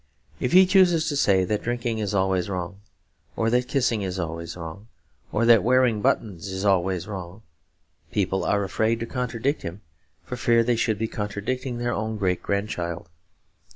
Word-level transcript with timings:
If 0.39 0.53
he 0.53 0.65
chooses 0.65 1.07
to 1.09 1.15
say 1.15 1.45
that 1.45 1.61
drinking 1.61 1.99
is 1.99 2.15
always 2.15 2.49
wrong, 2.49 2.81
or 3.35 3.51
that 3.51 3.67
kissing 3.67 4.01
is 4.01 4.17
always 4.17 4.57
wrong, 4.57 4.87
or 5.31 5.45
that 5.45 5.61
wearing 5.63 6.01
buttons 6.01 6.47
is 6.47 6.65
always 6.65 7.07
wrong, 7.07 7.43
people 8.11 8.43
are 8.43 8.63
afraid 8.63 8.99
to 9.01 9.05
contradict 9.05 9.61
him 9.61 9.81
for 10.23 10.37
fear 10.37 10.63
they 10.63 10.75
should 10.75 10.97
be 10.97 11.07
contradicting 11.07 11.77
their 11.77 11.93
own 11.93 12.17
great 12.17 12.41
grandchild. 12.41 13.09